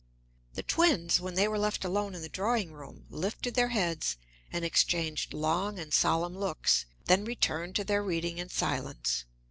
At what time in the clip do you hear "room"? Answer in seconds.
2.73-3.05